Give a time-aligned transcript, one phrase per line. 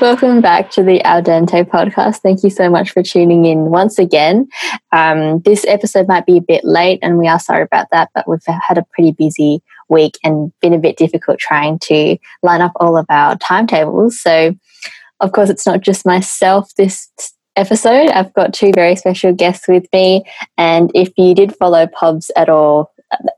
[0.00, 2.20] welcome back to the Al Dente podcast.
[2.20, 4.48] Thank you so much for tuning in once again.
[4.92, 8.26] Um, this episode might be a bit late, and we are sorry about that, but
[8.26, 12.72] we've had a pretty busy week and been a bit difficult trying to line up
[12.76, 14.18] all of our timetables.
[14.18, 14.54] So,
[15.20, 17.10] of course, it's not just myself this
[17.56, 18.08] episode.
[18.08, 20.24] I've got two very special guests with me,
[20.56, 22.90] and if you did follow Pubs at all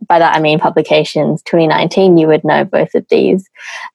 [0.06, 3.48] by that I mean publications 2019, you would know both of these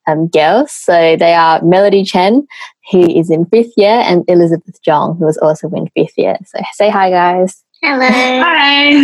[0.06, 0.72] um, girls.
[0.72, 2.46] So they are Melody Chen,
[2.90, 6.36] who is in fifth year, and Elizabeth Jeong, who is also in fifth year.
[6.44, 7.64] So say hi, guys.
[7.82, 8.08] Hello.
[8.08, 9.02] Hi.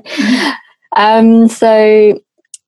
[0.02, 0.56] Hi.
[0.96, 2.20] Um, so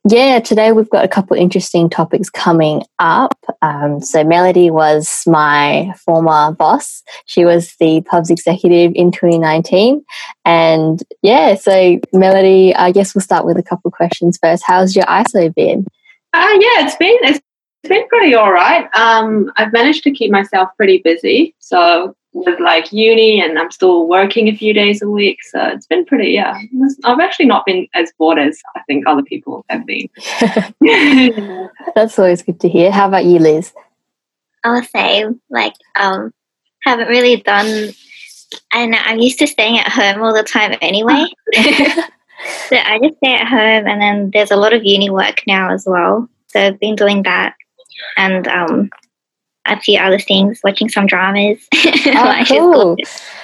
[0.09, 3.37] yeah, today we've got a couple interesting topics coming up.
[3.61, 7.03] Um, so, Melody was my former boss.
[7.25, 10.05] She was the pubs executive in 2019.
[10.45, 14.63] And yeah, so Melody, I guess we'll start with a couple questions first.
[14.65, 15.87] How's your ISO been?
[16.33, 17.41] Uh, yeah, it's been it's
[17.89, 18.89] been pretty all right.
[18.95, 21.55] Um, I've managed to keep myself pretty busy.
[21.59, 25.43] So with like uni and I'm still working a few days a week.
[25.43, 26.61] So it's been pretty, yeah.
[27.05, 30.09] I've actually not been as bored as I think other people have been.
[31.95, 32.93] That's always good to hear.
[32.93, 33.73] How about you, Liz?
[34.65, 36.35] I'll say, like, um,
[36.83, 37.93] haven't really done,
[38.73, 41.27] and I'm used to staying at home all the time anyway.
[41.55, 45.73] so I just stay at home, and then there's a lot of uni work now
[45.73, 46.29] as well.
[46.49, 47.55] So I've been doing that.
[48.17, 48.91] And um,
[49.69, 51.59] a few other things, watching some dramas.
[52.19, 52.97] Oh, cool.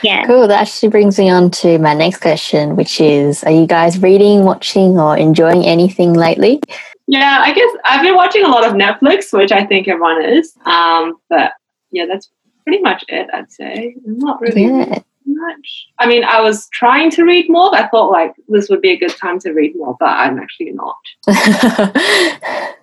[0.03, 0.27] Yeah.
[0.27, 0.47] Cool.
[0.49, 4.45] That actually brings me on to my next question, which is Are you guys reading,
[4.45, 6.61] watching, or enjoying anything lately?
[7.09, 10.55] Yeah, I guess I've been watching a lot of Netflix, which I think everyone is.
[10.65, 11.53] Um, but
[11.91, 12.31] yeah, that's
[12.65, 13.97] pretty much it, I'd say.
[14.05, 14.99] Not really Yeah.
[15.27, 15.87] much.
[15.99, 17.75] I mean, I was trying to read more.
[17.75, 20.73] I thought like this would be a good time to read more, but I'm actually
[20.73, 20.97] not.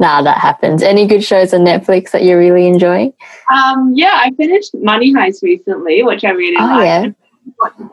[0.00, 0.82] nah, that happens.
[0.82, 3.12] Any good shows on Netflix that you're really enjoying?
[3.52, 7.14] Um, yeah, I finished Money Heist recently, which I really Oh, liked.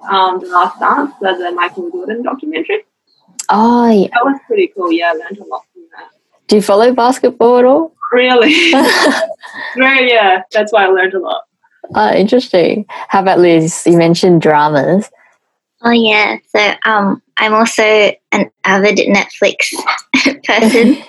[0.09, 2.83] Um, The Last Dance, the, the Michael Jordan documentary.
[3.49, 4.07] Oh, yeah.
[4.13, 4.91] That was pretty cool.
[4.91, 6.09] Yeah, I learned a lot from that.
[6.47, 7.93] Do you follow basketball at all?
[8.11, 8.53] Really?
[9.77, 11.43] Very, yeah, that's why I learned a lot.
[11.95, 12.85] oh, interesting.
[12.89, 13.83] How about Liz?
[13.85, 15.09] You mentioned dramas.
[15.85, 16.37] Oh yeah.
[16.55, 19.73] So um, I'm also an avid Netflix
[20.45, 21.03] person,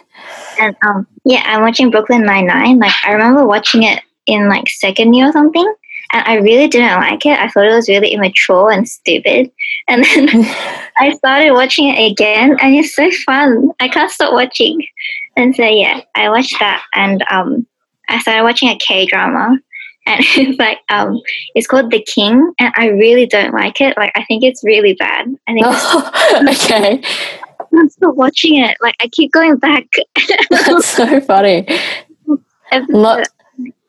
[0.58, 2.78] and um, yeah, I'm watching Brooklyn Nine Nine.
[2.78, 5.74] Like I remember watching it in like second year or something,
[6.12, 7.38] and I really didn't like it.
[7.38, 9.50] I thought it was really immature and stupid.
[9.88, 10.28] And then
[10.98, 13.70] I started watching it again, and it's so fun.
[13.80, 14.84] I can't stop watching.
[15.36, 17.66] And so yeah, I watched that, and um,
[18.08, 19.58] I started watching a K drama.
[20.06, 21.20] And it's like um,
[21.54, 23.96] it's called The King, and I really don't like it.
[23.96, 25.26] Like I think it's really bad.
[25.48, 27.02] I think it's okay.
[27.78, 28.76] I'm still watching it.
[28.80, 29.86] Like I keep going back.
[30.50, 31.66] That's so funny.
[32.70, 33.28] Episode- Not,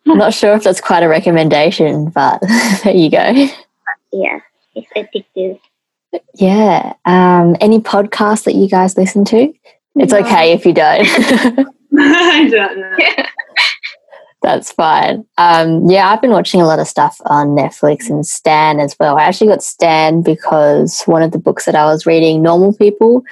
[0.05, 2.39] not sure if that's quite a recommendation, but
[2.83, 3.47] there you go.
[4.13, 4.39] yeah,
[4.75, 5.59] it's addictive.
[6.35, 6.93] Yeah.
[7.05, 9.51] Um, any podcasts that you guys listen to?
[9.95, 10.19] It's No.
[10.19, 11.07] okay if you don't.
[11.97, 12.97] I don't know.
[14.43, 15.25] That's fine.
[15.39, 19.17] Um, yeah, I've been watching a lot of stuff on Netflix and Stan as well.
[19.17, 23.23] I actually got Stan because one of the books that I was reading, Normal People,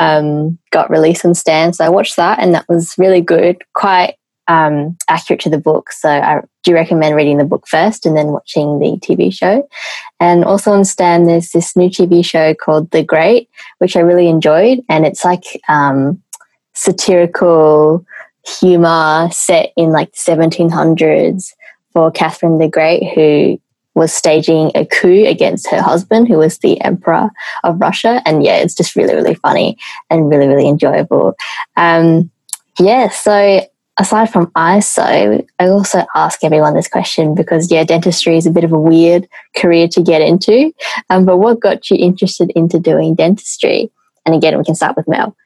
[0.00, 1.72] um, got released on Stan.
[1.72, 4.16] So I watched that and that was really good, quite
[4.48, 5.92] um, accurate to the book.
[5.92, 9.68] So I do recommend reading the book first and then watching the TV show.
[10.18, 14.28] And also on Stan, there's this new TV show called The Great, which I really
[14.28, 14.80] enjoyed.
[14.88, 16.20] And it's like um,
[16.72, 18.04] satirical
[18.58, 21.52] humor set in like the 1700s
[21.92, 23.60] for Catherine the Great, who
[23.94, 27.30] was staging a coup against her husband, who was the emperor
[27.64, 28.22] of Russia.
[28.24, 29.76] And yeah, it's just really, really funny
[30.08, 31.34] and really, really enjoyable.
[31.76, 32.30] Um,
[32.78, 33.66] yeah, so
[33.98, 38.64] aside from ISO, I also ask everyone this question because yeah, dentistry is a bit
[38.64, 40.72] of a weird career to get into.
[41.10, 43.90] Um, but what got you interested into doing dentistry?
[44.24, 45.36] And again, we can start with Mel.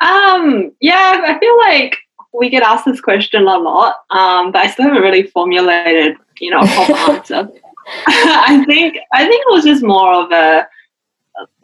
[0.00, 1.98] Um, yeah, I feel like
[2.32, 6.50] we get asked this question a lot, um, but I still haven't really formulated, you
[6.50, 7.48] know, proper answer.
[8.06, 10.68] I think I think it was just more of a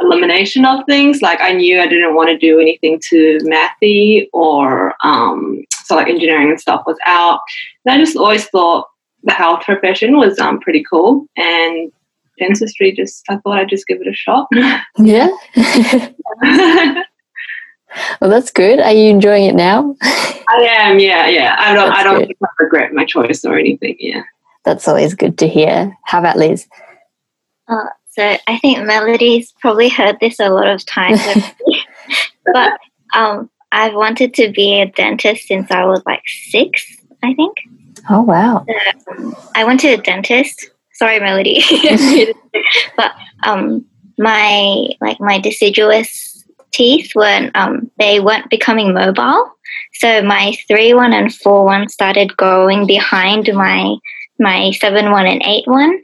[0.00, 1.20] elimination of things.
[1.20, 6.08] Like I knew I didn't want to do anything to mathy or um, so like
[6.08, 7.40] engineering and stuff was out.
[7.84, 8.86] And I just always thought
[9.24, 11.92] the health profession was um, pretty cool and
[12.38, 14.46] dentistry just I thought I'd just give it a shot.
[14.96, 15.28] Yeah.
[18.20, 18.78] well, that's good.
[18.78, 19.96] Are you enjoying it now?
[20.02, 21.56] I am, yeah, yeah.
[21.58, 23.96] I don't, That's I don't think I regret my choice or anything.
[23.98, 24.22] Yeah.
[24.68, 25.96] That's always good to hear.
[26.04, 26.66] How about Liz?
[27.68, 31.22] Uh, so I think Melody's probably heard this a lot of times,
[32.52, 32.78] but
[33.14, 36.20] um, I've wanted to be a dentist since I was like
[36.50, 36.84] six,
[37.22, 37.56] I think.
[38.10, 38.66] Oh wow!
[39.10, 40.68] Um, I went to the dentist.
[40.92, 41.64] Sorry, Melody,
[42.98, 43.12] but
[43.44, 43.86] um,
[44.18, 49.50] my like my deciduous teeth weren't um, they weren't becoming mobile.
[49.94, 53.96] So my three one and four one started growing behind my
[54.38, 56.00] my seven one and eight one.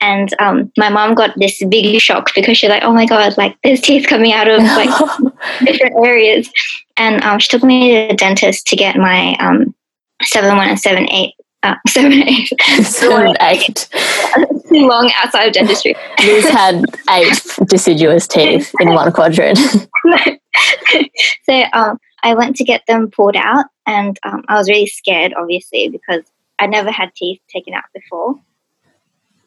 [0.00, 3.56] And um, my mom got this big shock because she's like, "Oh my god, like
[3.64, 4.90] there's teeth coming out of like
[5.64, 6.48] different areas."
[6.96, 9.74] And um, she took me to the dentist to get my um,
[10.22, 12.50] seven one and seven eight uh, seven eight
[12.82, 13.88] seven eight
[14.68, 15.96] too long outside of dentistry.
[16.20, 19.58] Liz had eight deciduous teeth in one quadrant.
[19.58, 25.34] so um, I went to get them pulled out, and um, I was really scared,
[25.34, 26.22] obviously, because
[26.58, 28.34] I never had teeth taken out before.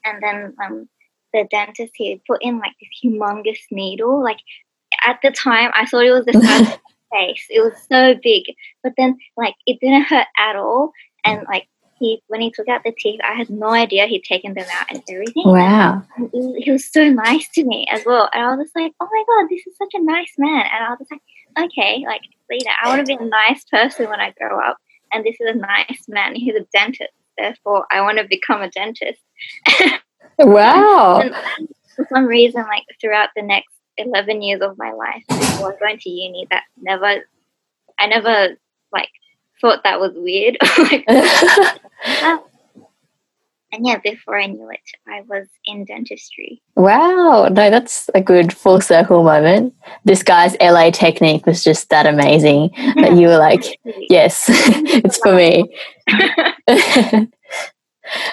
[0.05, 0.89] And then um,
[1.33, 4.23] the dentist he put in like this humongous needle.
[4.23, 4.39] Like
[5.05, 6.67] at the time, I thought it was the size of
[7.11, 7.45] my face.
[7.49, 8.43] It was so big,
[8.83, 10.91] but then like it didn't hurt at all.
[11.23, 11.67] And like
[11.99, 14.87] he, when he took out the teeth, I had no idea he'd taken them out
[14.89, 15.43] and everything.
[15.45, 16.03] Wow!
[16.33, 19.07] He, he was so nice to me as well, and I was just like, "Oh
[19.11, 22.21] my god, this is such a nice man." And I was just like, "Okay, like
[22.49, 24.77] know, I want to be a nice person when I grow up."
[25.13, 26.35] And this is a nice man.
[26.35, 29.21] He's a dentist therefore I want to become a dentist.
[30.39, 31.29] wow.
[31.95, 36.09] for some reason, like throughout the next 11 years of my life before going to
[36.09, 37.23] uni, that never,
[37.99, 38.55] I never
[38.91, 39.09] like
[39.59, 40.57] thought that was weird.
[40.77, 41.05] like,
[43.71, 46.61] and yeah, before I knew it, I was in dentistry.
[46.75, 47.47] Wow.
[47.49, 49.73] No, that's a good full circle moment.
[50.03, 53.79] This guy's LA technique was just that amazing that you were like,
[54.09, 55.73] yes, it's for me.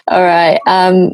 [0.08, 0.61] All right.
[0.67, 1.12] Um,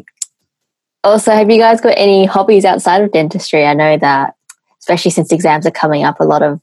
[1.03, 3.63] also, have you guys got any hobbies outside of dentistry?
[3.63, 4.33] I know that,
[4.79, 6.59] especially since exams are coming up, a lot of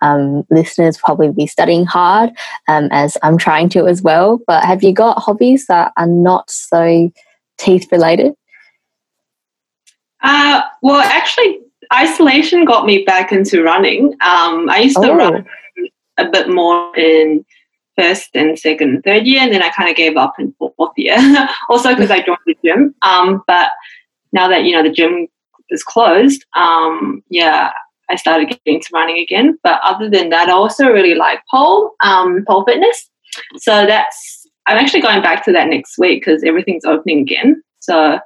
[0.00, 2.30] um, listeners probably be studying hard,
[2.68, 4.40] um, as I'm trying to as well.
[4.46, 7.10] But have you got hobbies that are not so
[7.58, 8.34] teeth related?
[10.22, 11.60] Uh, well, actually,
[11.92, 14.12] isolation got me back into running.
[14.20, 15.16] Um, I used to oh.
[15.16, 15.46] run
[16.16, 17.44] a bit more in
[17.96, 20.92] first and second and third year, and then I kind of gave up in fourth
[20.96, 21.16] year.
[21.68, 22.94] also because I joined the gym.
[23.02, 23.70] Um, but
[24.32, 25.28] now that you know the gym
[25.70, 27.72] is closed, um, yeah,
[28.10, 29.58] I started getting to running again.
[29.62, 33.10] But other than that, I also really like pole, um, pole fitness.
[33.56, 37.62] So that's I'm actually going back to that next week because everything's opening again.
[37.80, 38.18] So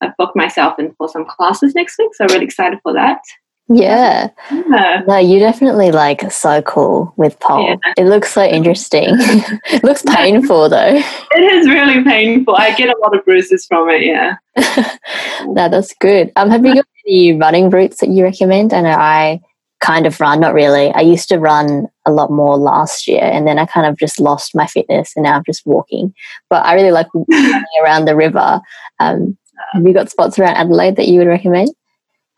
[0.00, 2.14] I've booked myself in for some classes next week.
[2.14, 3.20] So I'm really excited for that.
[3.68, 4.28] Yeah.
[4.50, 5.02] yeah.
[5.06, 7.68] No, you definitely like so cool with pole.
[7.68, 7.76] Yeah.
[7.96, 9.06] It looks so interesting.
[9.10, 11.00] it looks painful though.
[11.30, 12.56] It is really painful.
[12.56, 14.36] I get a lot of bruises from it, yeah.
[15.46, 16.32] no, that's good.
[16.36, 18.72] Um have you got any running routes that you recommend?
[18.72, 19.40] I know I
[19.80, 20.92] kind of run, not really.
[20.92, 24.20] I used to run a lot more last year and then I kind of just
[24.20, 26.14] lost my fitness and now I'm just walking.
[26.50, 28.60] But I really like running around the river.
[29.00, 29.36] Um,
[29.72, 31.70] have you got spots around Adelaide that you would recommend?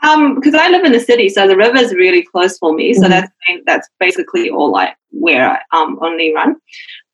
[0.05, 2.93] Um, because I live in the city, so the river is really close for me.
[2.93, 3.11] So mm-hmm.
[3.11, 3.33] that's
[3.67, 6.57] that's basically all like where I um only run.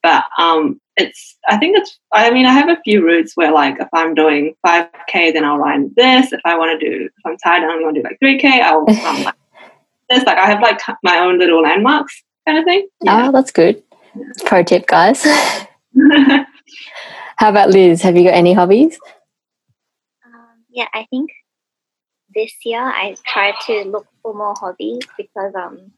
[0.02, 3.78] But um, it's I think it's I mean I have a few routes where like
[3.78, 6.32] if I'm doing five k, then I'll run this.
[6.32, 8.38] If I want to do if I'm tired, I only want to do like three
[8.38, 9.34] k, I'll run like
[10.08, 10.24] this.
[10.24, 12.88] Like I have like my own little landmarks kind of thing.
[13.02, 13.28] Yeah.
[13.28, 13.80] Oh, that's good.
[14.44, 15.24] Pro tip, guys.
[17.36, 18.02] How about Liz?
[18.02, 18.98] Have you got any hobbies?
[20.26, 21.30] Um, yeah, I think
[22.34, 25.92] this year I tried to look for more hobbies because um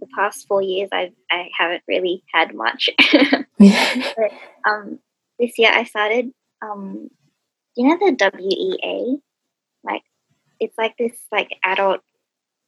[0.00, 2.90] the past four years I I haven't really had much.
[3.58, 4.30] but
[4.64, 4.98] um
[5.38, 6.30] this year I started
[6.62, 7.08] um
[7.76, 9.18] you know the WEA
[9.84, 10.02] like
[10.60, 12.00] it's like this like adult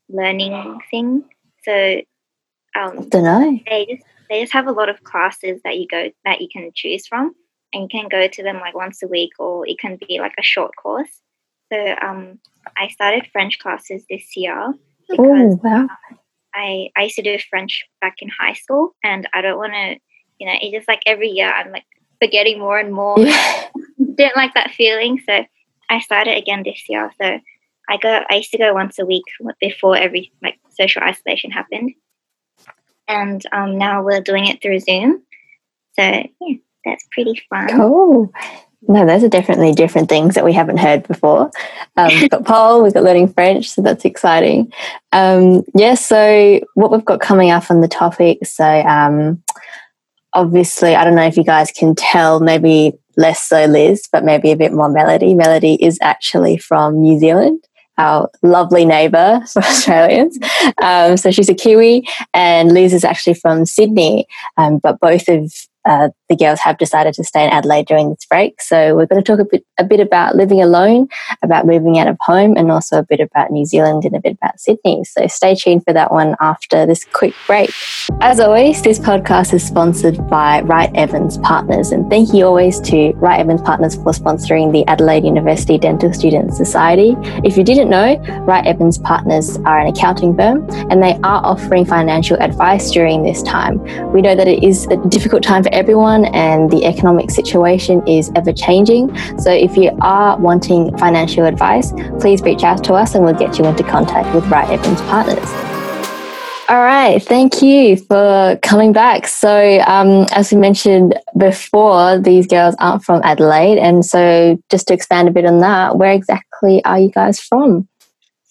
[0.09, 1.25] learning thing.
[1.65, 2.01] So
[2.79, 3.61] um don't know.
[3.67, 6.71] They just they just have a lot of classes that you go that you can
[6.75, 7.35] choose from
[7.73, 10.35] and you can go to them like once a week or it can be like
[10.39, 11.21] a short course.
[11.73, 12.39] So um,
[12.77, 14.75] I started French classes this year
[15.09, 15.89] because oh, wow.
[16.55, 19.97] I, I used to do French back in high school, and I don't want to,
[20.39, 21.87] you know, it's just like every year I'm like
[22.21, 23.19] forgetting more and more.
[23.19, 23.69] Yeah.
[24.15, 25.45] Didn't like that feeling, so
[25.89, 27.11] I started again this year.
[27.21, 27.39] So
[27.89, 29.25] I go, I used to go once a week
[29.61, 31.93] before every like social isolation happened,
[33.09, 35.23] and um, now we're doing it through Zoom.
[35.93, 37.69] So yeah, that's pretty fun.
[37.69, 38.33] Cool.
[38.89, 41.51] No, those are definitely different things that we haven't heard before.
[41.97, 44.73] Um, we've got pole, we've got learning French, so that's exciting.
[45.13, 49.43] Um, yeah, so what we've got coming up on the topic, so um,
[50.33, 54.51] obviously, I don't know if you guys can tell, maybe less so Liz, but maybe
[54.51, 55.35] a bit more Melody.
[55.35, 57.63] Melody is actually from New Zealand
[58.01, 60.39] our lovely neighbour for Australians.
[60.83, 64.27] Um, so she's a Kiwi, and Liz is actually from Sydney.
[64.57, 65.53] Um, but both of
[65.91, 68.63] uh, the girls have decided to stay in Adelaide during this break.
[68.63, 71.09] So we're going to talk a bit, a bit about living alone,
[71.43, 74.35] about moving out of home, and also a bit about New Zealand and a bit
[74.41, 75.03] about Sydney.
[75.03, 77.73] So stay tuned for that one after this quick break.
[78.21, 83.13] As always, this podcast is sponsored by Wright Evans Partners, and thank you always to
[83.15, 87.17] Wright Evans Partners for sponsoring the Adelaide University Dental Students Society.
[87.43, 88.17] If you didn't know,
[88.47, 93.43] Wright Evans Partners are an accounting firm, and they are offering financial advice during this
[93.43, 93.83] time.
[94.13, 98.31] We know that it is a difficult time for everyone and the economic situation is
[98.37, 99.17] ever changing.
[99.39, 103.59] So if you are wanting financial advice, please reach out to us and we'll get
[103.59, 105.51] you into contact with Wright Evans Partners.
[106.69, 109.27] All right, thank you for coming back.
[109.27, 113.79] So, um, as we mentioned before, these girls aren't from Adelaide.
[113.79, 117.89] And so, just to expand a bit on that, where exactly are you guys from?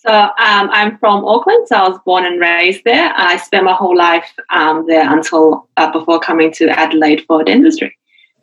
[0.09, 1.67] So um, I'm from Auckland.
[1.67, 3.13] So I was born and raised there.
[3.15, 7.95] I spent my whole life um, there until uh, before coming to Adelaide for dentistry.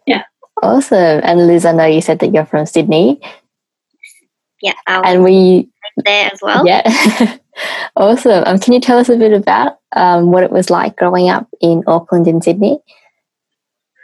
[0.06, 0.22] Yeah.
[0.62, 1.20] Awesome.
[1.24, 3.20] And Liz, I know you said that you're from Sydney.
[4.62, 4.74] Yeah.
[4.86, 6.64] and we there as well.
[6.64, 7.36] Yeah.
[7.96, 8.44] awesome.
[8.46, 11.48] Um, can you tell us a bit about um, what it was like growing up
[11.60, 12.78] in Auckland and Sydney?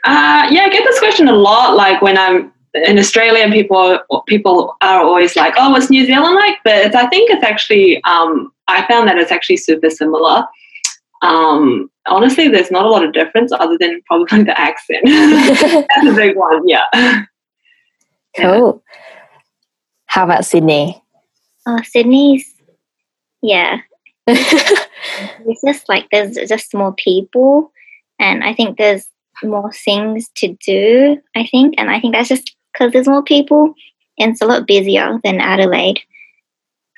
[0.05, 1.77] Uh, yeah, I get this question a lot.
[1.77, 6.57] Like when I'm in Australia, people people are always like, "Oh, what's New Zealand like?"
[6.65, 10.45] But I think it's actually um, I found that it's actually super similar.
[11.23, 15.03] Um, honestly, there's not a lot of difference other than probably the accent.
[15.05, 16.67] That's a big one.
[16.67, 17.25] Yeah.
[18.37, 18.83] Cool.
[20.07, 21.01] How about Sydney?
[21.67, 22.53] Oh, Sydney's
[23.43, 23.79] yeah.
[24.27, 27.73] it's just like there's just more people,
[28.19, 29.07] and I think there's
[29.43, 31.19] more things to do.
[31.37, 33.75] I think, and I think that's just because there's more people
[34.19, 36.01] and it's a lot busier than Adelaide.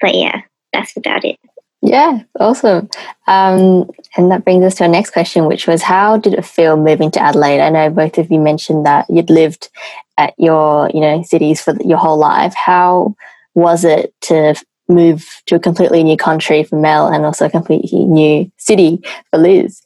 [0.00, 1.38] But yeah, that's about it.
[1.82, 2.88] Yeah, awesome.
[3.26, 6.78] Um, and that brings us to our next question, which was how did it feel
[6.78, 7.60] moving to Adelaide?
[7.60, 9.68] I know both of you mentioned that you'd lived
[10.16, 12.54] at your, you know, cities for your whole life.
[12.54, 13.14] How
[13.54, 14.54] was it to
[14.88, 19.38] move to a completely new country for Mel and also a completely new city for
[19.38, 19.82] Liz?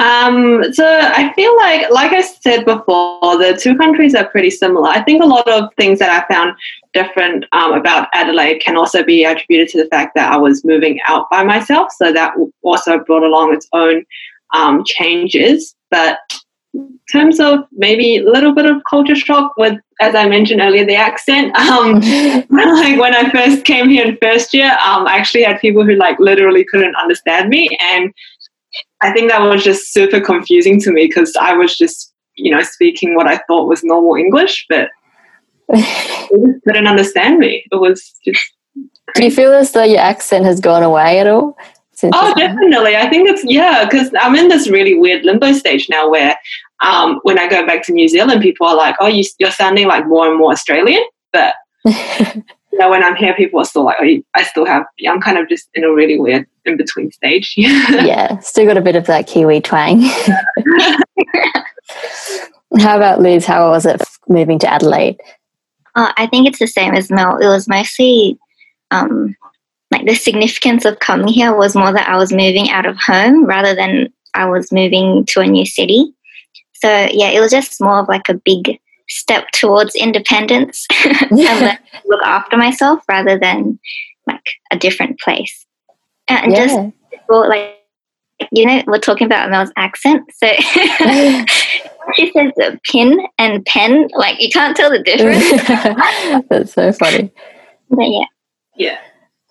[0.00, 4.88] Um, so I feel like, like I said before, the two countries are pretty similar.
[4.88, 6.56] I think a lot of things that I found
[6.94, 10.98] different um, about Adelaide can also be attributed to the fact that I was moving
[11.06, 11.92] out by myself.
[11.92, 14.04] So that also brought along its own
[14.54, 15.74] um, changes.
[15.90, 16.18] But
[16.74, 20.84] in terms of maybe a little bit of culture shock with, as I mentioned earlier,
[20.84, 21.54] the accent.
[21.72, 21.94] Um,
[22.50, 25.94] like when I first came here in first year, um, I actually had people who
[25.94, 28.12] like literally couldn't understand me, and
[29.02, 32.62] I think that was just super confusing to me because I was just, you know,
[32.62, 34.88] speaking what I thought was normal English, but
[35.68, 35.82] they
[36.66, 37.64] didn't understand me.
[37.70, 38.40] It was just.
[39.08, 39.14] Crazy.
[39.14, 41.56] Do you feel as though your accent has gone away at all?
[42.04, 42.96] Oh, definitely.
[42.96, 46.36] I think it's, yeah, because I'm in this really weird limbo stage now where
[46.82, 49.86] um, when I go back to New Zealand, people are like, oh, you, you're sounding
[49.86, 51.02] like more and more Australian.
[51.32, 51.54] But
[52.72, 55.36] you know, when I'm here, people are still like, oh, I still have, I'm kind
[55.38, 57.54] of just in a really weird in between stage.
[57.56, 60.00] yeah, still got a bit of that Kiwi twang.
[62.80, 63.44] How about Liz?
[63.44, 65.20] How was it moving to Adelaide?
[65.94, 67.36] Uh, I think it's the same as Mel.
[67.36, 68.38] It was mostly
[68.90, 69.36] um,
[69.90, 73.44] like the significance of coming here was more that I was moving out of home
[73.44, 76.14] rather than I was moving to a new city.
[76.72, 80.86] So yeah, it was just more of like a big step towards independence
[81.30, 83.78] and look after myself rather than
[84.26, 85.66] like a different place.
[86.28, 86.66] And yeah.
[86.66, 86.78] just
[87.28, 87.78] well, like
[88.50, 90.24] you know, we're talking about Mel's accent.
[90.34, 90.48] So
[92.14, 95.48] she says a pin and pen, like you can't tell the difference.
[96.48, 97.30] That's so funny.
[97.90, 98.24] But yeah.
[98.76, 98.98] Yeah.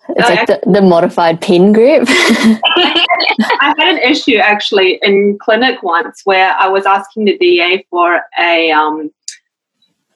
[0.08, 2.04] It's like the, the modified pin grip.
[2.08, 8.20] I had an issue actually in clinic once where I was asking the DA for
[8.38, 9.10] a um,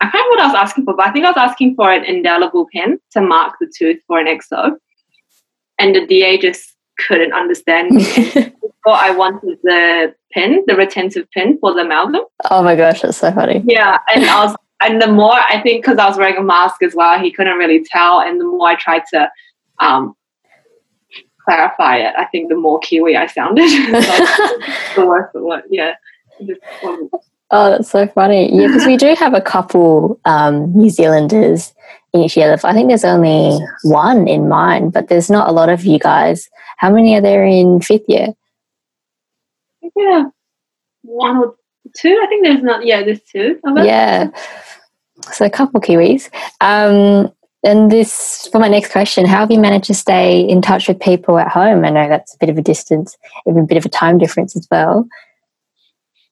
[0.00, 1.90] I can't remember what I was asking for, but I think I was asking for
[1.90, 4.76] an indelible pen to mark the tooth for an exo.
[5.78, 6.74] And the DA just
[7.06, 8.04] couldn't understand me.
[8.04, 8.52] so
[8.86, 12.22] I wanted the pen, the retentive pen for the amalgam.
[12.50, 13.62] Oh my gosh, that's so funny.
[13.66, 13.98] Yeah.
[14.14, 16.94] And I was and the more I think because I was wearing a mask as
[16.94, 18.20] well, he couldn't really tell.
[18.20, 19.30] And the more I tried to
[19.80, 20.14] um,
[21.44, 23.62] clarify it, I think the more Kiwi I sounded.
[24.96, 25.62] the worse it was.
[25.70, 25.94] Yeah.
[27.50, 28.52] Oh, that's so funny.
[28.52, 31.72] Yeah, because we do have a couple um, New Zealanders
[32.12, 32.56] in each year.
[32.64, 36.48] I think there's only one in mine, but there's not a lot of you guys.
[36.78, 38.28] How many are there in fifth year?
[39.96, 40.24] Yeah,
[41.02, 41.54] one or
[41.96, 42.20] two.
[42.22, 42.84] I think there's not.
[42.84, 43.60] Yeah, there's two.
[43.76, 44.30] Yeah,
[45.32, 46.30] so a couple Kiwis.
[46.60, 50.88] Um, and this for my next question: How have you managed to stay in touch
[50.88, 51.84] with people at home?
[51.84, 54.56] I know that's a bit of a distance, even a bit of a time difference
[54.56, 55.08] as well.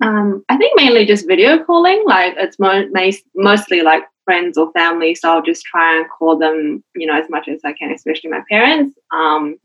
[0.02, 2.02] Um, I think mainly just video calling.
[2.06, 2.88] Like it's mo-
[3.34, 7.28] mostly like friends or family, so I'll just try and call them, you know, as
[7.30, 8.98] much as I can, especially my parents.
[9.12, 9.56] Um,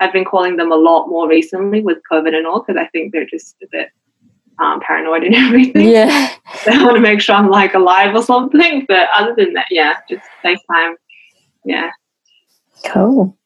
[0.00, 3.12] I've been calling them a lot more recently with COVID and all because I think
[3.12, 3.88] they're just a bit
[4.58, 5.88] um, paranoid and everything.
[5.88, 6.34] Yeah,
[6.66, 8.84] they want to make sure I'm like alive or something.
[8.86, 10.94] But other than that, yeah, just FaceTime.
[11.64, 11.90] Yeah.
[12.84, 13.36] Cool.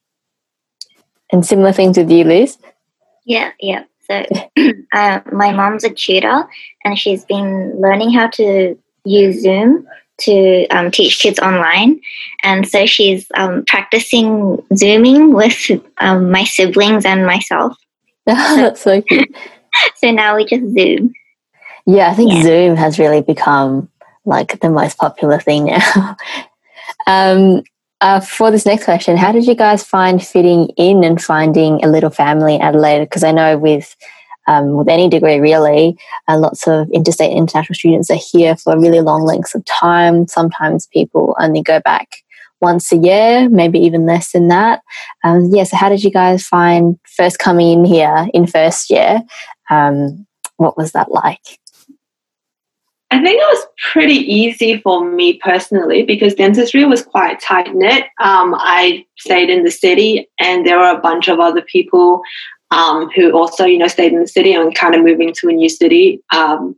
[1.31, 2.59] And similar things with you, Liz.
[3.25, 3.85] Yeah, yeah.
[4.09, 4.25] So
[4.93, 6.49] uh, my mom's a tutor,
[6.85, 9.87] and she's been learning how to use Zoom
[10.19, 12.01] to um, teach kids online.
[12.43, 17.77] And so she's um, practicing Zooming with um, my siblings and myself.
[18.27, 19.35] That's so cute.
[19.97, 21.13] so now we just Zoom.
[21.87, 22.43] Yeah, I think yeah.
[22.43, 23.89] Zoom has really become
[24.25, 26.17] like the most popular thing now.
[28.03, 31.89] uh, for this next question, how did you guys find fitting in and finding a
[31.89, 33.05] little family in Adelaide?
[33.05, 33.97] Because I know with
[34.49, 38.77] um, with any degree, really, uh, lots of interstate and international students are here for
[38.77, 40.27] really long lengths of time.
[40.27, 42.09] Sometimes people only go back
[42.61, 44.81] once a year, maybe even less than that.
[45.23, 49.21] Um, yeah, so how did you guys find first coming in here in first year?
[49.71, 51.61] Um, what was that like?
[53.13, 58.05] I think it was pretty easy for me personally because dentistry was quite tight knit.
[58.19, 62.23] Um, I stayed in the city, and there were a bunch of other people
[62.71, 65.53] um, who also, you know, stayed in the city and kind of moving to a
[65.53, 66.75] new city um,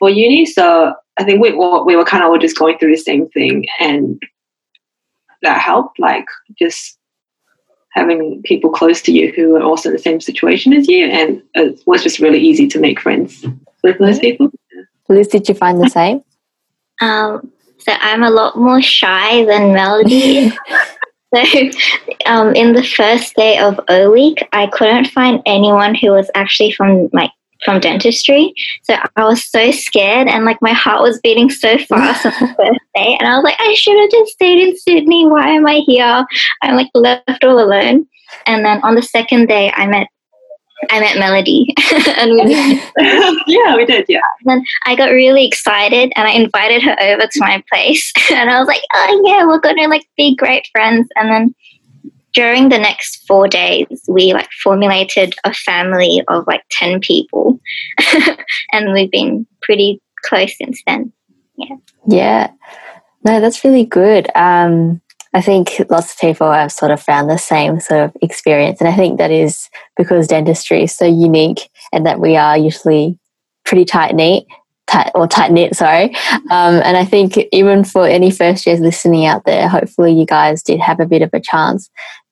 [0.00, 0.44] for uni.
[0.44, 3.66] So I think we we were kind of all just going through the same thing,
[3.78, 4.20] and
[5.42, 6.00] that helped.
[6.00, 6.26] Like
[6.58, 6.98] just
[7.92, 11.40] having people close to you who are also in the same situation as you, and
[11.54, 13.46] it was just really easy to make friends
[13.84, 14.50] with those people.
[15.10, 16.22] Liz, did you find the same?
[17.00, 20.50] Um, so I'm a lot more shy than Melody.
[21.34, 21.70] so
[22.26, 26.72] um, in the first day of O week, I couldn't find anyone who was actually
[26.72, 27.30] from like
[27.64, 28.54] from dentistry.
[28.84, 32.54] So I was so scared and like my heart was beating so fast on the
[32.56, 33.16] first day.
[33.18, 35.26] And I was like, I should have just stayed in Sydney.
[35.26, 36.24] Why am I here?
[36.62, 38.06] I'm like left all alone.
[38.46, 40.08] And then on the second day, I met
[40.88, 41.74] I met Melody,
[42.16, 42.54] and we
[43.54, 44.20] yeah, we did, yeah.
[44.40, 48.50] And then I got really excited, and I invited her over to my place, and
[48.50, 51.54] I was like, "Oh yeah, we're gonna like be great friends." And then
[52.32, 57.60] during the next four days, we like formulated a family of like ten people,
[58.72, 61.12] and we've been pretty close since then.
[61.56, 61.76] Yeah.
[62.08, 62.50] Yeah.
[63.24, 64.28] No, that's really good.
[64.34, 68.80] Um, I think lots of people have sort of found the same sort of experience.
[68.80, 73.18] And I think that is because dentistry is so unique and that we are usually
[73.64, 74.44] pretty tight knit.
[74.86, 76.16] Tight, or tight knit, sorry.
[76.50, 80.64] Um, and I think even for any first years listening out there, hopefully you guys
[80.64, 81.88] did have a bit of a chance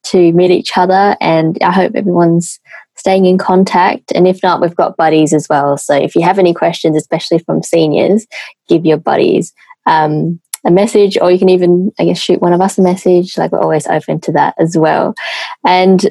[0.06, 1.16] to meet each other.
[1.20, 2.58] And I hope everyone's
[2.96, 4.10] staying in contact.
[4.12, 5.76] And if not, we've got buddies as well.
[5.76, 8.26] So if you have any questions, especially from seniors,
[8.68, 9.52] give your buddies
[9.86, 13.38] um, a message, or you can even, I guess, shoot one of us a message.
[13.38, 15.14] Like we're always open to that as well.
[15.64, 16.08] And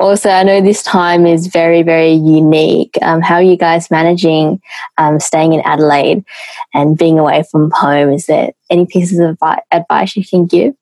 [0.00, 2.96] also, I know this time is very, very unique.
[3.02, 4.62] Um, how are you guys managing
[4.96, 6.24] um, staying in Adelaide
[6.72, 8.10] and being away from home?
[8.10, 9.36] Is there any pieces of
[9.70, 10.74] advice you can give?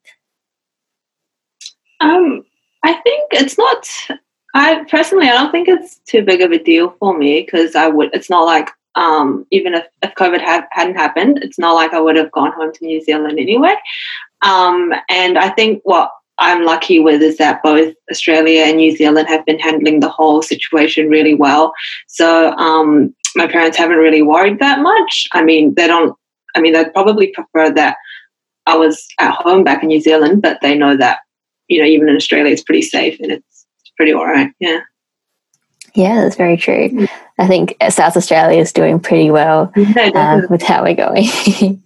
[2.01, 2.45] Um,
[2.85, 3.89] I think it's not.
[4.55, 7.89] I personally, I don't think it's too big of a deal for me because I
[7.89, 8.11] would.
[8.15, 12.01] It's not like um, even if, if COVID had, hadn't happened, it's not like I
[12.01, 13.75] would have gone home to New Zealand anyway.
[14.43, 19.29] Um, and I think what I'm lucky with is that both Australia and New Zealand
[19.29, 21.73] have been handling the whole situation really well.
[22.09, 25.29] So um, my parents haven't really worried that much.
[25.33, 26.17] I mean, they don't,
[26.57, 27.97] I mean, they'd probably prefer that
[28.67, 31.21] I was at home back in New Zealand, but they know that,
[31.69, 34.51] you know, even in Australia, it's pretty safe and it's pretty all right.
[34.59, 34.81] Yeah.
[35.95, 37.07] Yeah, that's very true.
[37.39, 41.25] I think South Australia is doing pretty well uh, with how we're going.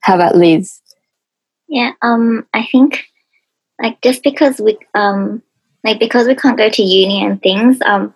[0.00, 0.80] how about Liz?
[1.68, 3.04] Yeah, um, I think
[3.80, 5.42] like just because we um
[5.84, 8.14] like because we can't go to uni and things, um,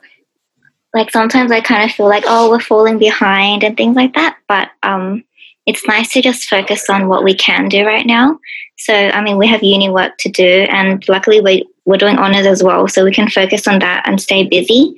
[0.94, 4.36] like sometimes I kind of feel like oh we're falling behind and things like that.
[4.46, 5.24] But um,
[5.64, 8.38] it's nice to just focus on what we can do right now.
[8.78, 12.46] So I mean we have uni work to do, and luckily we we're doing honors
[12.46, 14.94] as well, so we can focus on that and stay busy.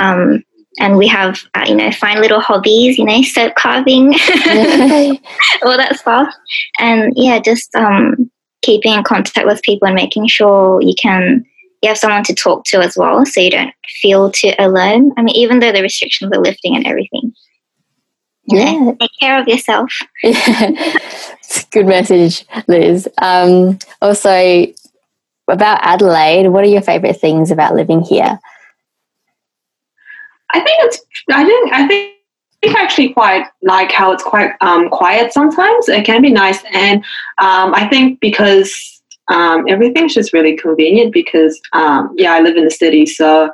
[0.00, 0.44] Um,
[0.80, 4.08] and we have, uh, you know, fine little hobbies, you know, soap carving,
[5.62, 6.34] all that stuff.
[6.78, 8.30] And yeah, just um,
[8.62, 11.44] keeping in contact with people and making sure you can
[11.82, 15.12] you have someone to talk to as well, so you don't feel too alone.
[15.16, 17.32] I mean, even though the restrictions are lifting and everything.
[18.44, 19.90] yeah, know, take care of yourself.
[21.54, 23.06] It's a good message, Liz.
[23.20, 24.66] Um, also,
[25.52, 28.40] about Adelaide, what are your favourite things about living here?
[30.50, 31.00] I think it's.
[31.30, 31.72] I think.
[31.72, 32.16] I think
[32.64, 35.88] I actually quite like how it's quite um, quiet sometimes.
[35.88, 36.62] It can be nice.
[36.72, 37.04] And
[37.38, 42.64] um, I think because um, everything's just really convenient because, um, yeah, I live in
[42.64, 43.06] the city.
[43.06, 43.50] So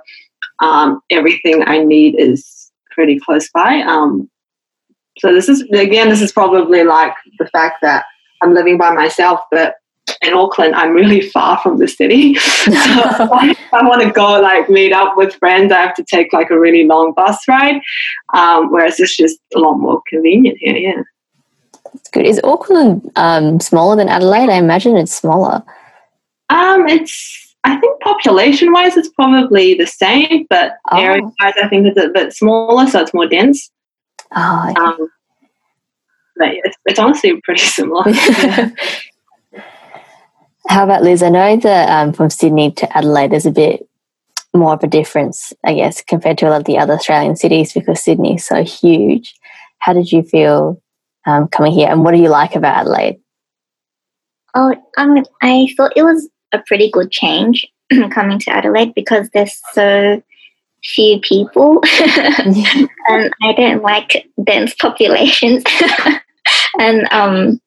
[0.60, 3.80] um, everything I need is pretty close by.
[3.80, 4.28] Um,
[5.18, 8.04] so this is, again, this is probably like the fact that
[8.42, 9.74] I'm living by myself, but
[10.22, 12.34] in Auckland, I'm really far from the city.
[12.34, 15.72] so I, I want to go like meet up with friends.
[15.72, 17.80] I have to take like a really long bus ride,
[18.34, 20.76] um, whereas it's just a lot more convenient here.
[20.76, 21.02] Yeah.
[21.94, 22.26] That's good.
[22.26, 24.50] Is Auckland um, smaller than Adelaide?
[24.50, 25.62] I imagine it's smaller.
[26.50, 30.98] Um, it's I think population wise, it's probably the same, but oh.
[30.98, 33.70] area wise, I think it's a bit smaller, so it's more dense.
[34.34, 34.80] Oh, okay.
[34.80, 35.10] um,
[36.36, 38.04] but it's, it's honestly pretty similar.
[40.68, 41.22] How about Liz?
[41.22, 43.88] I know that um, from Sydney to Adelaide, there's a bit
[44.54, 47.72] more of a difference, I guess, compared to a lot of the other Australian cities
[47.72, 49.34] because Sydney is so huge.
[49.78, 50.82] How did you feel
[51.26, 53.18] um, coming here, and what do you like about Adelaide?
[54.54, 57.66] Oh, um, I thought it was a pretty good change
[58.10, 60.22] coming to Adelaide because there's so
[60.84, 61.82] few people,
[62.38, 65.64] and I don't like dense populations.
[66.78, 67.60] and um,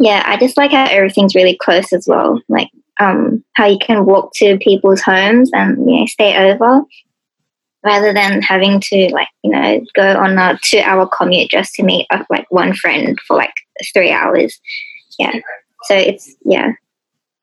[0.00, 2.40] yeah, I just like how everything's really close as well.
[2.48, 6.82] Like um, how you can walk to people's homes and you know stay over,
[7.84, 12.06] rather than having to like you know go on a two-hour commute just to meet
[12.10, 13.54] up like one friend for like
[13.92, 14.58] three hours.
[15.18, 15.32] Yeah,
[15.84, 16.72] so it's yeah,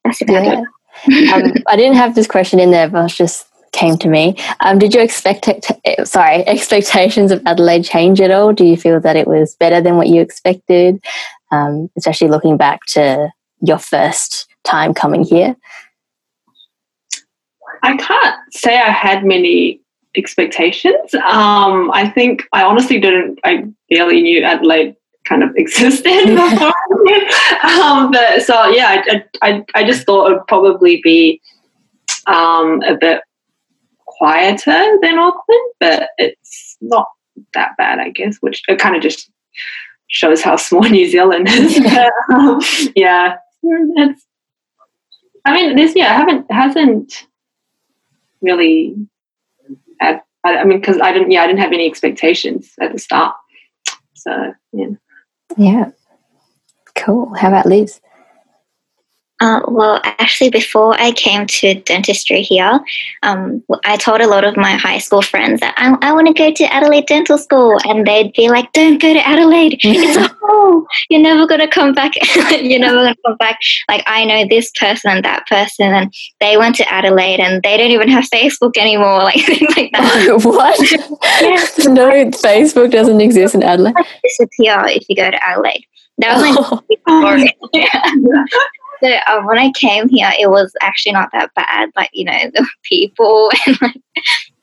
[0.03, 0.63] that's about yeah.
[1.07, 1.33] it.
[1.33, 4.35] um, I didn't have this question in there, but it just came to me.
[4.59, 5.49] Um, did your expect
[6.03, 8.53] sorry expectations of Adelaide change at all?
[8.53, 11.01] Do you feel that it was better than what you expected?
[11.51, 13.29] Um, especially looking back to
[13.61, 15.55] your first time coming here?
[17.83, 19.81] I can't say I had many
[20.15, 21.13] expectations.
[21.13, 23.39] Um, I think I honestly didn't.
[23.43, 26.73] I barely knew Adelaide kind of existed before.
[27.63, 31.41] um, but so yeah, I, I, I just thought it would probably be
[32.27, 33.21] um, a bit
[34.05, 37.07] quieter than Auckland, but it's not
[37.53, 38.37] that bad, I guess.
[38.41, 39.31] Which it kind of just
[40.11, 41.77] shows how small New Zealand is.
[42.31, 42.61] um,
[42.95, 44.25] yeah, it's.
[45.43, 47.27] I mean, this year I haven't hasn't
[48.41, 48.95] really
[49.99, 50.21] had.
[50.43, 51.31] I, mean, because I didn't.
[51.31, 53.35] Yeah, I didn't have any expectations at the start.
[54.13, 54.87] So yeah.
[55.57, 55.91] Yeah.
[56.95, 57.33] Cool.
[57.35, 57.99] How about Liz?
[59.41, 62.79] Uh, well, actually, before I came to dentistry here,
[63.23, 66.33] um, I told a lot of my high school friends that I, I want to
[66.33, 70.31] go to Adelaide Dental School, and they'd be like, "Don't go to Adelaide; it's a
[70.41, 70.85] hole.
[71.09, 72.11] You're never going to come back.
[72.61, 73.57] You're never going to come back."
[73.89, 77.77] Like I know this person and that person, and they went to Adelaide, and they
[77.77, 79.21] don't even have Facebook anymore.
[79.31, 80.41] Like things like that.
[80.43, 80.79] what?
[81.89, 83.95] no, Facebook doesn't exist in Adelaide.
[84.23, 85.85] Disappear if you go to Adelaide.
[86.17, 87.45] That was my oh.
[87.73, 88.45] yeah.
[89.03, 91.89] So uh, when I came here, it was actually not that bad.
[91.95, 94.01] Like you know, the people and like,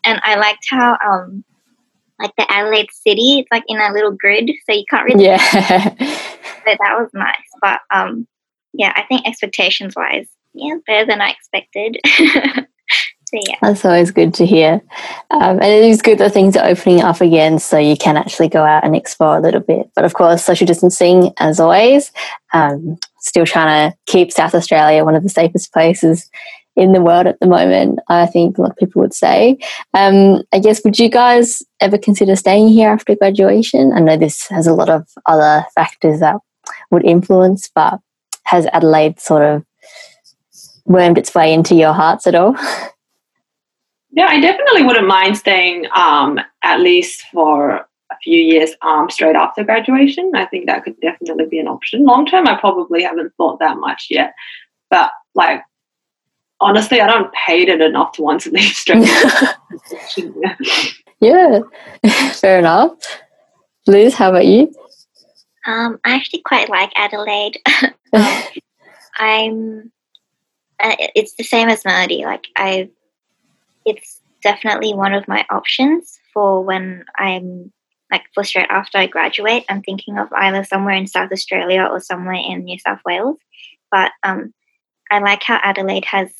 [0.05, 1.45] and I liked how um
[2.21, 5.25] like the Adelaide city, it's like in a little grid, so you can't really.
[5.25, 5.39] Yeah.
[5.49, 8.27] so that was nice, but um,
[8.73, 11.99] yeah, I think expectations wise, yeah, better than I expected.
[13.29, 13.57] So, yeah.
[13.61, 14.81] That's always good to hear.
[15.31, 18.49] Um, and it is good that things are opening up again so you can actually
[18.49, 19.91] go out and explore a little bit.
[19.95, 22.11] But of course, social distancing, as always,
[22.55, 26.31] um, still trying to keep South Australia one of the safest places
[26.75, 29.59] in the world at the moment, I think a lot of people would say.
[29.93, 33.93] Um, I guess, would you guys ever consider staying here after graduation?
[33.93, 36.37] I know this has a lot of other factors that
[36.91, 38.01] would influence, but
[38.45, 39.65] has Adelaide sort of
[40.87, 42.57] wormed its way into your hearts at all?
[44.19, 49.37] Yeah, I definitely wouldn't mind staying um, at least for a few years um, straight
[49.37, 50.33] after graduation.
[50.35, 52.05] I think that could definitely be an option.
[52.05, 54.35] Long term, I probably haven't thought that much yet.
[54.91, 55.63] But like,
[56.59, 59.07] honestly, I don't hate it enough to want to leave straight.
[61.21, 61.61] yeah.
[62.03, 62.99] yeah, fair enough.
[63.87, 64.75] Liz, how about you?
[65.65, 67.61] Um, I actually quite like Adelaide.
[68.13, 68.43] um,
[69.17, 69.93] I'm.
[70.83, 72.25] Uh, it's the same as Melody.
[72.25, 72.91] Like I've
[73.85, 77.73] it's definitely one of my options for when I'm
[78.11, 79.65] like for straight after I graduate.
[79.69, 83.37] I'm thinking of either somewhere in South Australia or somewhere in New South Wales.
[83.91, 84.55] But um,
[85.11, 86.31] I like how Adelaide has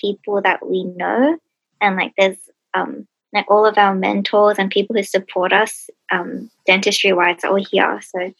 [0.00, 1.38] people that we know,
[1.80, 2.36] and like there's
[2.74, 7.50] um, like all of our mentors and people who support us um, dentistry wise are
[7.50, 8.00] all here.
[8.02, 8.32] So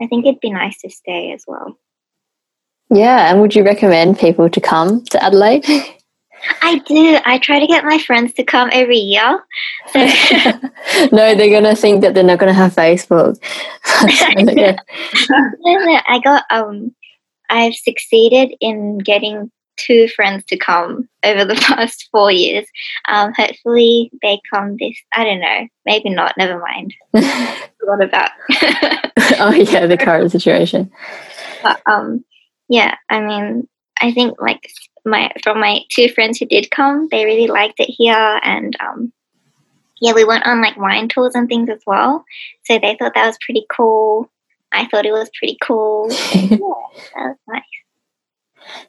[0.00, 1.78] I think it'd be nice to stay as well.
[2.90, 5.66] Yeah, and would you recommend people to come to Adelaide?
[6.62, 7.18] I do.
[7.24, 9.44] I try to get my friends to come every year.
[9.92, 9.98] So
[11.12, 13.38] no, they're gonna think that they're not gonna have Facebook.
[16.06, 16.94] I got um
[17.50, 22.66] I've succeeded in getting two friends to come over the past four years.
[23.08, 24.96] Um, hopefully they come this.
[25.14, 25.66] I don't know.
[25.86, 26.34] Maybe not.
[26.36, 26.94] Never mind.
[27.12, 28.30] what about?
[29.40, 30.90] oh yeah, the current situation.
[31.62, 32.24] But um,
[32.68, 32.96] yeah.
[33.08, 33.68] I mean,
[34.00, 34.70] I think like
[35.04, 39.12] my from my two friends who did come, they really liked it here, and um,
[40.00, 42.24] yeah, we went on like wine tours and things as well.
[42.64, 44.30] So they thought that was pretty cool.
[44.72, 46.08] I thought it was pretty cool.
[46.34, 46.58] yeah, that
[47.16, 47.62] was nice.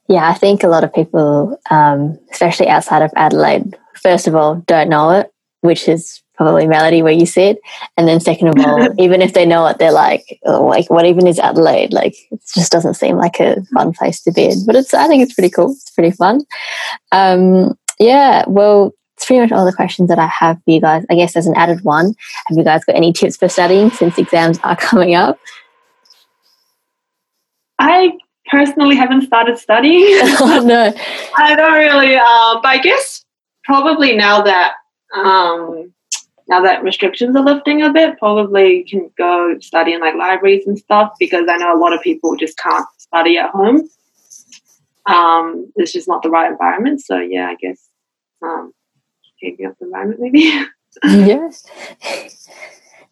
[0.08, 4.56] Yeah, I think a lot of people, um, especially outside of Adelaide, first of all,
[4.68, 7.60] don't know it, which is probably Melody where you sit.
[7.98, 11.06] And then second of all, even if they know it, they're like, oh, like what
[11.06, 11.92] even is Adelaide?
[11.92, 14.66] Like it just doesn't seem like a fun place to be in.
[14.66, 15.72] But it's I think it's pretty cool.
[15.72, 16.46] It's pretty fun.
[17.12, 21.06] Um, yeah, well, it's pretty much all the questions that I have for you guys.
[21.10, 22.16] I guess as an added one,
[22.48, 25.38] have you guys got any tips for studying since exams are coming up?
[27.80, 28.14] I
[28.50, 30.04] personally haven't started studying.
[30.40, 30.94] oh no.
[31.38, 33.26] I don't really uh, but I guess
[33.66, 34.76] probably now that
[35.16, 35.94] um,
[36.50, 40.66] now that restrictions are lifting a bit, probably you can go study in like libraries
[40.66, 43.88] and stuff because I know a lot of people just can't study at home.
[45.06, 47.02] Um, it's just not the right environment.
[47.02, 47.88] So yeah, I guess
[48.42, 48.74] um,
[49.40, 50.52] changing up the environment maybe.
[51.04, 51.66] yes.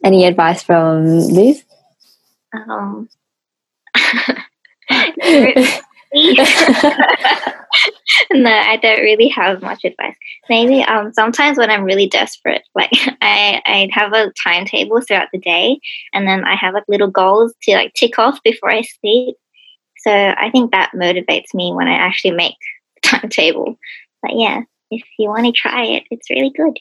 [0.03, 1.63] Any advice from Liz?
[2.53, 3.07] Um,
[8.31, 10.15] no, I don't really have much advice.
[10.49, 12.91] Maybe um sometimes when I'm really desperate, like
[13.21, 15.79] I I have a timetable throughout the day,
[16.13, 19.35] and then I have like little goals to like tick off before I sleep.
[19.97, 22.55] So I think that motivates me when I actually make
[23.03, 23.77] a timetable.
[24.21, 26.77] But yeah, if you want to try it, it's really good.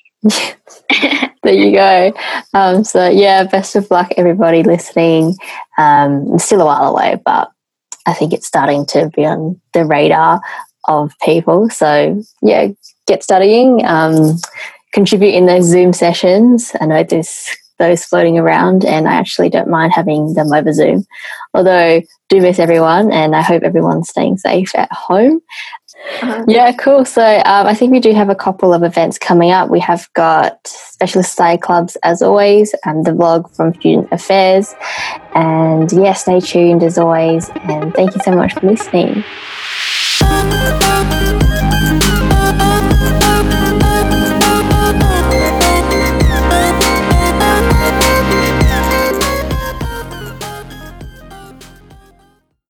[1.43, 2.13] there you go.
[2.55, 5.37] Um, so yeah, best of luck, everybody listening.
[5.79, 7.51] Um, still a while away, but
[8.07, 10.41] I think it's starting to be on the radar
[10.89, 11.69] of people.
[11.71, 12.69] So yeah,
[13.07, 14.39] get studying, um,
[14.93, 16.73] contribute in those Zoom sessions.
[16.81, 21.05] I know there's those floating around, and I actually don't mind having them over Zoom.
[21.53, 25.41] Although do miss everyone, and I hope everyone's staying safe at home.
[26.23, 26.45] Uh-huh.
[26.47, 27.05] Yeah, cool.
[27.05, 29.71] So um, I think we do have a couple of events coming up.
[29.71, 34.75] We have got Specialist Society Clubs as always, and the vlog from Student Affairs.
[35.35, 37.51] And yeah, stay tuned as always.
[37.65, 39.25] And thank you so much for listening.